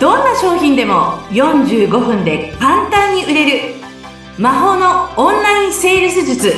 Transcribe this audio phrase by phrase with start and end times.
[0.00, 3.74] どんな商品でも45分で簡単に売れる
[4.38, 6.54] 魔法のオンラインセールス術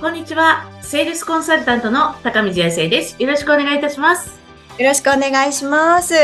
[0.00, 4.40] こんにちはセールスコンサルタントの高見彩生ですよろしくお願いいたします
[4.80, 6.14] よろしくお願いします。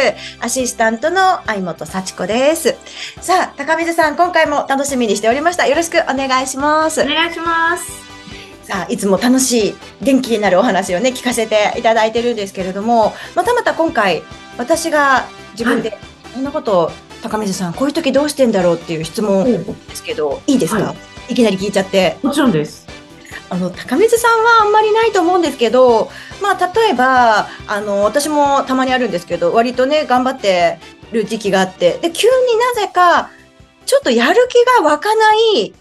[0.41, 2.77] アシスタントの相本幸子です。
[3.21, 5.67] さあ、高水さん、今回も楽しみにしておりました。
[5.67, 7.05] よろしくお願いしますお。
[7.05, 8.18] 願いします
[8.69, 14.23] さあ、いつも楽しい、元気になるお話をね、聞かせていただいてるんですけれども、またまた今回、
[14.59, 15.97] 私が自分で、
[16.35, 16.91] こんなことを、
[17.23, 20.95] 高水さん、こういう時どうしてんだろうっていう質問ですけど、いいですか、、は
[21.31, 21.35] い。
[21.35, 22.19] きなり聞いちゃって。
[22.23, 22.87] もちろんです。
[23.49, 26.11] あの、高水さんはあんまりないと思うんですけど、
[26.43, 30.79] まあ、例えば、あの、私もたまにあるんですけど、割とね、頑張って
[31.11, 32.35] る時期があって、で、急に
[32.77, 33.31] なぜか、
[33.87, 35.73] ちょっとやる気が湧かない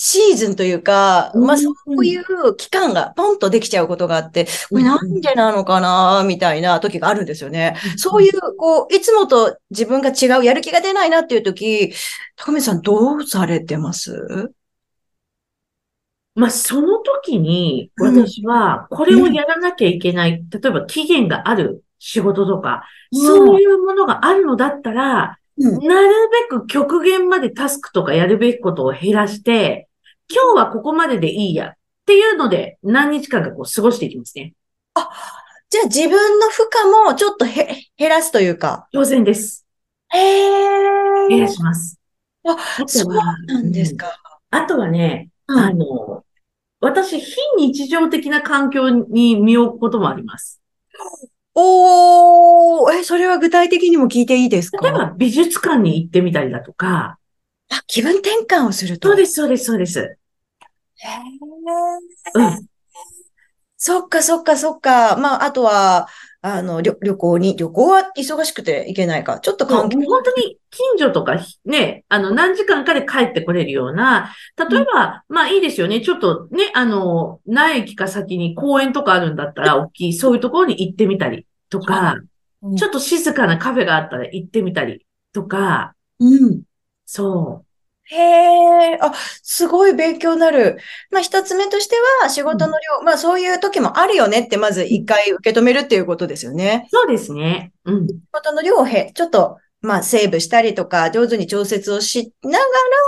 [0.00, 7.74] シーズンというか、まあ、うんそういう期間がポンとできちゃうことがあって、これなんでなのかな、みたいな時があるんですよね。
[7.96, 11.92] そういう、こう、いつもと自分が違う、やる気が出ないなっていう時、
[12.36, 14.52] 高水さんどうされてます？
[16.36, 18.24] まあ、その時に、うん。
[18.24, 25.88] 私は、これをやらなきゃいけない、例えば期限がある仕事とか、そういうものがあるのだったら、うん。
[25.88, 26.08] なる
[26.50, 29.87] べく極限までタスクとかやるべきことを減らして、
[30.30, 31.72] 今日はここまででいいやっ
[32.06, 34.54] ていうので、何日間かこう過ごしていきますね。
[35.70, 38.88] じゃあ自分の負荷もちょっとへ減らすというか。
[38.92, 39.66] 当然です。
[40.10, 41.98] へー減らします。
[42.44, 42.56] あ
[42.86, 44.16] そうはなんですか。
[44.50, 46.24] あとはね、うんあの、
[46.80, 50.60] 私、非日常的な環境に身を置くこともあります。
[51.54, 54.78] おー、え、それは具体的にも聞いていいですか？
[54.80, 57.18] 例えば、美術館に行ってみたりだとか、
[57.70, 59.08] あ、気分転換をすると。
[59.08, 60.17] そうです、そうです、そうです。
[60.98, 62.68] へーうん。
[63.76, 65.16] そっかそっかそっか。
[65.16, 66.08] まあ、あとは、
[66.40, 69.38] あの、旅旅行に、旅行は忙しくて行けないか。
[69.40, 76.00] ちょっとそう環境もう本当に近所とかね、あの、何時間かで帰ってこれるような、例えば、まあいいですよね。
[76.00, 82.28] ちょっとね、あの、何駅か先に公園とかあるんだったら、大きい、そういうところに行ってみたりとか、うん
[82.76, 86.62] ちょっと静かなカフェがあったら行ってみたりとか、うん。
[87.04, 87.64] そ
[88.10, 90.78] へえ、あ、すごい勉強になる。
[91.10, 96.90] まあ、一つ目としては、仕事の量、まあ、そういう時もあるよねって、まず一回受け止めるっていうことですよねう。。
[96.90, 97.72] そうですね。
[97.84, 98.06] うん。
[98.08, 102.64] 仕事の量をへ、ちょっと、まあ、セーブしたりとか、上手に調節をしなが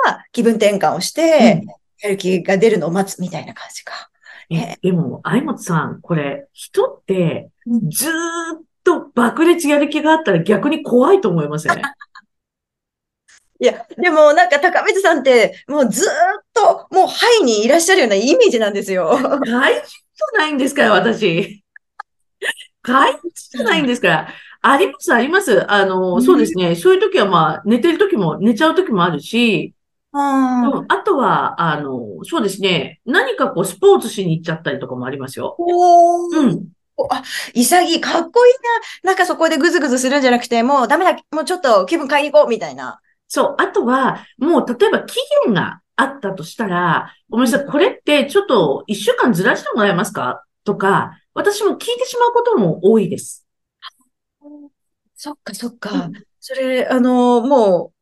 [0.06, 1.62] ら、気分転換をして、
[2.02, 4.10] やる気が出るのを待つみたいな感じか。
[4.50, 11.82] え、でも、相本さん、これ、人ってうん、ずーっと爆裂やる気があったら逆に怖いと思いますよね。
[13.60, 19.10] いや、でもなんか高水さんって、もうずーっと、もうハイにいらっしゃるようなイメージなんですよ。
[19.44, 21.62] 怪人じゃないんですから、私。
[22.82, 24.28] 怪人じゃないんですから。
[24.62, 25.70] あります、あります。
[25.70, 26.74] あの、うんそうですね。
[26.74, 29.74] そういう時はまあ、寝てる時も、寝ちゃう時もあるし、
[30.12, 33.00] あとは、あの、そうですね。
[33.04, 35.54] 何かこう、スポーツしに行っちゃったりとかもありますよ。
[35.58, 36.68] おーうん。
[37.10, 37.22] あ、
[37.54, 38.52] 潔い、かっこいい
[39.04, 39.10] な。
[39.10, 43.00] なんかそこでぐずぐずするんじゃなくて、もうダメだ、もうちょっと気分変えに行こう、みたいな。
[43.32, 43.54] そう。
[43.58, 47.66] あとは、もう、例えば期限があったとしたら、ごめんなさい。
[47.66, 50.44] これって、ちょっと、一週間ずらしてもらえますか？
[50.64, 53.46] とか、私も聞いてしまうことも多いです。
[55.14, 55.90] そっかそっか。
[55.92, 57.92] うんそれ、あの、も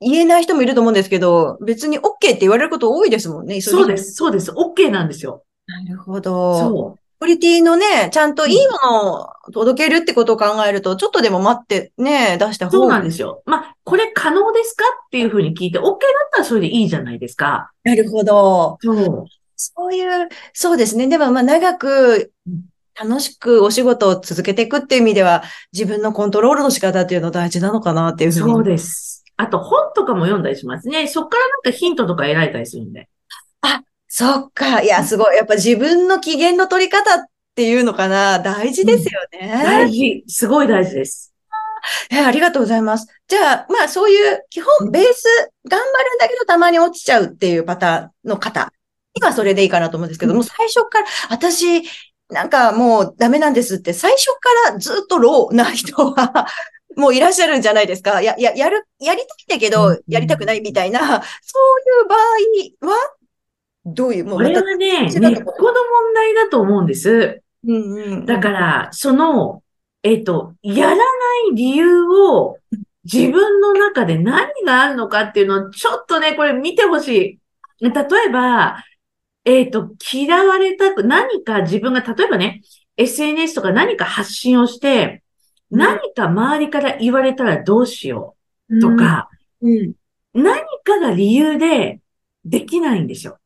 [0.00, 3.60] う、言えない人もいると思うんですけど、別に OK って言われること多いですもんね、。
[3.60, 4.14] そうですす。
[4.14, 4.50] そうです。
[4.50, 5.44] OK なんですよ。
[5.66, 6.58] なるほど。
[6.58, 6.98] そう。
[7.20, 12.84] クオリティのね、ちゃんといいものを届けるってことを考えると、ちょっとでも待ってね、出した方が。
[12.84, 13.42] そうなんですよ。
[13.46, 15.98] まあ、これ可能ですかっていうふうに聞いて、OK だっ
[16.32, 17.70] たらそれでいいじゃないですか。
[17.84, 18.78] なるほど。
[18.82, 19.24] そう。
[19.56, 21.08] そういう、そうですね。
[21.08, 22.64] でも、まあ、長くうん、
[23.08, 25.42] 楽しくお仕事を続けていくっていう意味では、
[25.72, 28.52] 自分のコントロールの仕方っていうの大事なのかなっていうふうに。
[28.52, 29.24] そうです。
[29.38, 31.06] あと本とかも読んだりしますね。
[31.06, 33.08] そっからなんかヒントとか得られたりするんで。
[34.08, 34.82] そっか。
[34.82, 35.36] いや、すごい。
[35.36, 37.26] やっぱ自分の機嫌の取り方っ
[37.56, 38.38] ていうのかな？
[38.38, 39.62] 大事ですよね。
[39.64, 40.24] 大事。
[40.28, 41.32] すごい大事です。
[42.10, 43.06] え、ありがとうございます。
[43.28, 45.24] じゃあ、まあそういう基本ベース
[45.68, 48.70] 頑張るんだけどたまに落ちちゃうっていうパターンの方
[49.14, 51.82] にはそれでいいかなと思うんですけども、最初から、私、
[52.28, 54.26] なんかもうダメなんですって、最初
[54.66, 56.46] からずっとローな人は、
[56.96, 58.22] もういらっしゃるんじゃないですか。
[58.22, 61.22] や、や、やる、やりたいんだけうんど、やりたくないみたいな、そうい
[62.02, 62.96] う場合は、
[63.84, 65.44] どういう、もうこれはね、この問
[66.14, 67.42] 題だと思うんです。
[67.66, 68.26] うんうん。
[68.26, 69.62] だから、その、
[70.02, 71.04] えっと、やらな
[71.52, 72.58] い理由を
[73.04, 77.40] 自分の中で何があるのかっていうのをちょっとね、これ見てほしい。
[77.80, 77.92] 例
[78.28, 78.84] えば、
[79.44, 82.62] えっと、嫌われたく、何か自分が、例えばね、
[82.96, 85.26] SNS とか何か発信をして、うん
[85.70, 88.36] 何か周りから言われたらどうしよ
[88.68, 89.28] うとか、
[89.60, 89.92] うん。
[90.32, 92.00] 何かが理由で
[92.44, 93.38] できないんですよ。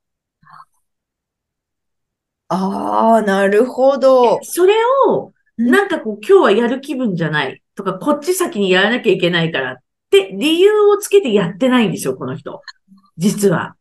[2.52, 4.40] ああ、なるほど。
[4.42, 4.74] それ
[5.06, 5.32] を、うん
[5.62, 9.76] なんかこう、今日はやる気分じゃないとか、こっち先にやらなきゃいけないからっ
[10.08, 12.62] て理由をつけてやってないんですよ、この人。
[13.18, 13.76] 実は。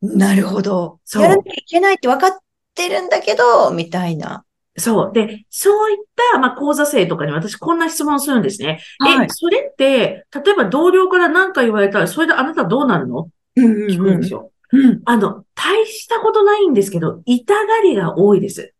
[0.00, 1.00] なるほど。
[1.04, 2.38] そうやらなきゃいけないって分かっ
[2.74, 4.46] てるんだけど、みたいな。
[4.78, 5.12] そう。
[5.12, 5.98] で、そういっ
[6.32, 8.80] た、まあ、講座生とかに私こんな質問をするんですね。
[9.00, 13.28] はいえ、それって、例えば同僚から何か言われたら、それであなたどうなるの？
[13.56, 14.50] うん聞くんですよ。
[14.72, 15.02] うん。
[15.04, 18.74] あの、大したことないんですけど、痛がりが多いです。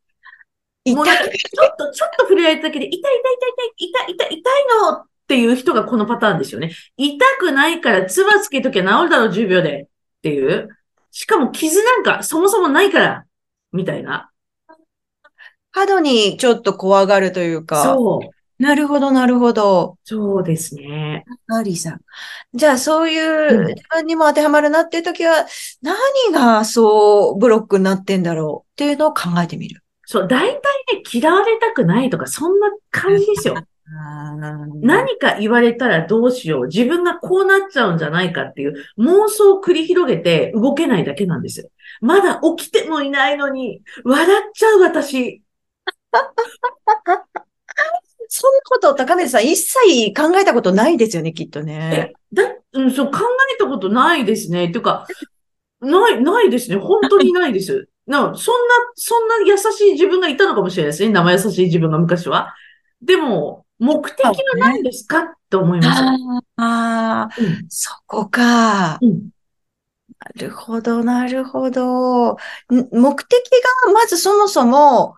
[0.87, 6.73] もうなんかちょっと、ちょっと触れられただけで、痛い痛い痛い痛い、痛い痛い痛いのっていう人がこのパターンですよね。
[6.97, 9.83] 痛くないから、唾つけときゃ治るだろう、10秒で。
[9.83, 9.87] っ
[10.23, 10.69] ていう。
[11.11, 13.25] しかも傷なんかそもそもないから、
[13.73, 14.31] みたいな。
[15.73, 17.83] 過度にちょっと怖がるというか。
[17.83, 18.36] そう。
[18.59, 19.99] なるほど、なるほど。
[20.05, 21.25] そうですね。
[21.49, 22.01] アリーさん。
[22.55, 25.47] じゃあ、そういううん自分にも当てはまるなっていう時は、
[25.83, 25.97] 何
[26.33, 28.71] がそうブロックになってんだろう？
[28.73, 29.83] っていうのを考えてみる。
[30.07, 30.55] そう、大体
[30.95, 33.55] ね、嫌われたくないとか、そんな感じですよ。
[33.89, 36.67] 何何か言われたらどうしよう。
[36.67, 41.71] 自分がこうなっちゃうんじゃないかっていう妄想を繰り広げて動けないだけなんです。
[42.01, 45.43] まだ起きてもいないのに、笑っちゃう私。
[48.29, 52.43] そんなこと、高水さん、一切考えたことないですよね、きっとえね。、だ、
[52.73, 53.19] うん、そう、考
[53.55, 54.67] えたことないですね。
[54.67, 55.07] っていうか、
[55.81, 56.77] ない、ないですね。
[56.77, 57.89] 本当にないです。
[58.07, 61.11] な、そんな、そんな優しい自分がいたのかもしれないですね。
[61.11, 62.55] 生優しい自分が昔は。
[63.03, 66.03] でも、目的は何ですかって思います。
[66.57, 68.99] ああ、うんそこか。
[69.03, 69.31] うん
[70.19, 72.33] なるほど、なるほど。
[72.33, 72.37] ん
[72.91, 73.51] 目的
[73.87, 75.15] がまずそもそも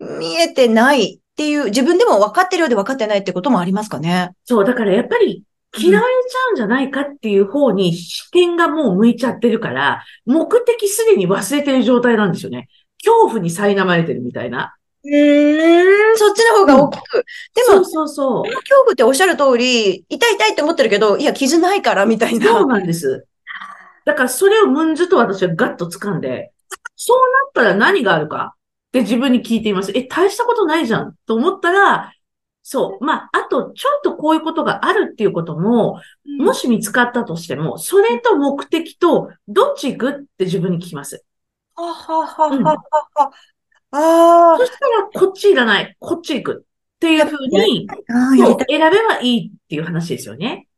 [0.00, 4.32] 見えてないっていう、自分でも分かってるようで分かってないってこともありますかね？
[4.44, 5.42] そう、だからやっぱり
[5.74, 12.68] 嫌われちゃうんじゃないかっていう方に視点がもう向いちゃってるから、目的すでに忘れてる状態なんですよね。
[13.02, 14.76] 恐怖に苛まれてるみたいな。
[15.02, 17.24] うーん、そっちの方が大きく。
[17.54, 18.44] でも、そうそうそう。
[18.44, 22.74] 恐怖っておっしゃる通り、痛い痛いって思ってるけど、いや、傷ないから、みたいそうな。
[22.74, 23.24] なんです。
[24.04, 26.52] だからそれをムンズと私はガッと掴んで、
[26.96, 28.54] そうなったら何があるか？
[28.90, 29.92] って自分に聞いています。
[29.94, 32.12] え、大したことないじゃんと思ったら、
[32.62, 33.04] そう。
[33.04, 36.00] まあ、あと、ちょっとこういうことがあるっていうことも、
[36.38, 41.24] もし見つかったとしても、それと目的と、どっち行くって自分に聞きます。
[41.76, 42.76] ははははは
[43.14, 44.54] は。
[44.54, 47.88] あそしたら、こっちいらない、こっち行くっていうふうに。
[48.68, 50.68] 選べばいいっていう話ですよね。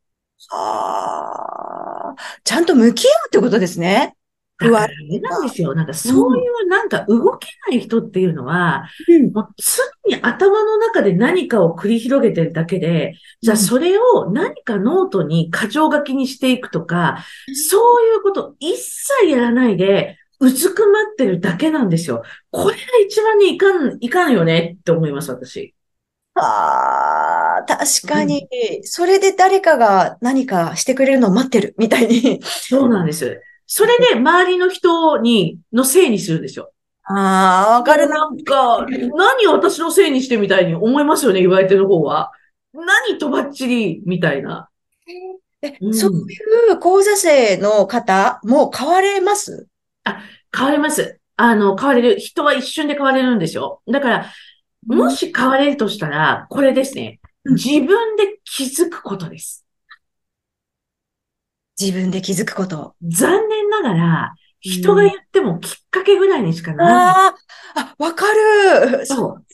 [0.50, 4.16] ああ、ちゃんと向き合うってことですね。
[4.58, 5.74] だからあれなんですよ。
[5.74, 9.32] なんかそういうなんか動けない人っていうのは、うん。
[9.32, 17.24] もう常に頭の中で何かを繰り広げてるだけで、じゃあそれを何かノートに箇条書きにしていくとか、
[17.68, 22.22] そういうこと一切やらないで、うずくまってるだけなんですよ。
[22.50, 25.74] これが一番にいかん、いかんよねって思います、私。
[26.34, 28.48] ああ、確かに、
[28.82, 32.40] それで誰かが何かしてくれるのを待ってるみたいに。
[32.42, 33.40] そうなんです。
[33.74, 36.74] それで周りの人に、のせいにするんですよ。
[37.04, 38.28] ああ、わかるな。
[38.28, 42.32] なんか、何私のせいにしてみたいに思いますよね、言われてる方は。
[42.74, 44.68] 何とばっちり、みたいな。
[45.62, 49.68] えうんそういう講座生の方も変われます？
[50.54, 51.18] 変わります。
[51.36, 52.20] あの、変われる。
[52.20, 53.80] 人は一瞬で変われるんですよ。
[53.90, 54.26] だから、
[54.86, 57.20] もし変われるとしたら、これですね。
[57.44, 59.64] うん自分で気づくことです。
[61.82, 62.94] 自分で気づくこと。
[63.02, 67.04] 残念ながら、人が言ってもきっかけぐらいにしかならない。
[67.06, 67.34] ああ、
[67.74, 68.26] あ、わか
[68.88, 69.04] る。
[69.06, 69.44] そう。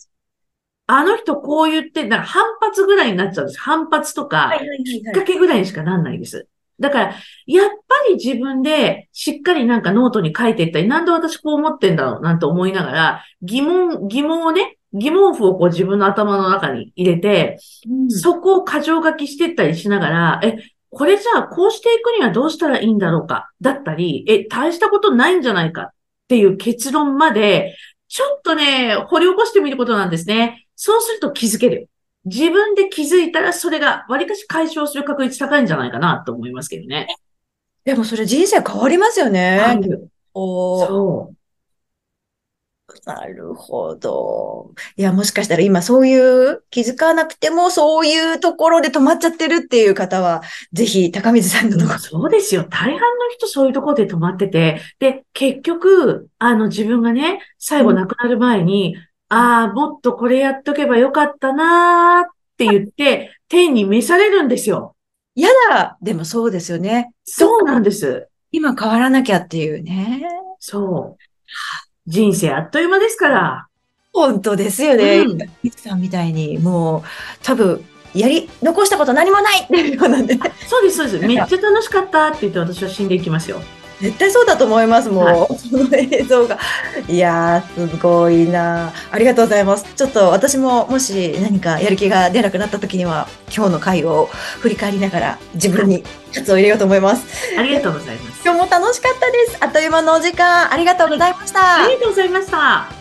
[0.90, 3.60] あの人こう言って、なんか反発ぐらいになっちゃうんです。
[3.60, 4.52] 反発とか、
[4.84, 6.48] きっかけぐらいにしかなんないです。
[6.80, 7.14] だから、
[7.46, 17.58] やっぱり自分でしっかりなんかノートに書いていったり、なんで私こう思ってんだろうなんて思いながら、疑問、疑問をね、疑問符をこう自分の頭の中に入れて、
[17.88, 20.56] うんそこを箇条書きしていったりしながら、え、
[20.90, 23.50] これじゃあこうしていくにはどうしたらいいんだろうか？
[23.60, 25.90] だったり、え、大したことないんじゃないかっ
[26.28, 27.76] ていう結論まで、
[28.08, 30.66] ちょっとね、掘り起こしてみることなんですね。
[30.76, 31.90] そうすると気づける。
[32.24, 37.06] 自分で気づいたらそれが割かし解消する確率高いんじゃないかなと思いますけどね。
[37.84, 39.58] でもそれ人生変わりますよね。
[39.58, 39.80] はい
[40.34, 41.36] そう。
[43.04, 44.72] なるほど。
[44.96, 50.42] いや、もしかしたら今そういう気づかなくてもそういうところで止まっちゃってるっていう方は、
[50.72, 51.98] ぜひ高水さんのところ。
[51.98, 52.64] そうですよ。
[52.64, 52.98] 大半の
[53.30, 58.96] 人そういうところで止まってて、で、結局、あの自分がね、最後亡くなる前に、
[59.28, 64.96] ああ、もっとこれやっとけばよかったなーって言って、天に召されるんですよ。
[65.34, 67.12] やだでもそうですよね。
[67.24, 68.28] そうなんです。
[68.50, 70.22] 今変わらなきゃっていうね。
[70.58, 71.27] そう。
[72.08, 73.66] 人生あっという間ですから。
[74.14, 75.18] 本当ですよね。
[75.18, 75.38] うん
[75.70, 77.02] さんみたいに、もう、
[77.42, 77.84] 多分、
[78.14, 80.40] やり、残したこと何もないっていうようなね。
[80.66, 81.26] そうです、そうです。
[81.26, 83.60] めっちゃ楽しかったって言って私は死んでいきますよ。
[84.00, 85.24] 絶対そうだと思います、もう。
[85.24, 86.58] はその 映像が。
[87.08, 89.84] いやー、すごいなありがとうございます。
[89.96, 94.28] ちょっと私も、もし何かやる気が出なくなった時には、今日の回を
[94.60, 97.24] 振り返りながら、自分に活を入れようと思います。
[97.58, 98.40] ありがとうございます。
[98.44, 99.56] 今日も楽しかったです。
[99.60, 101.88] あっという間のお時間、ありがとうございましたあ。
[101.88, 102.97] りがとうございました。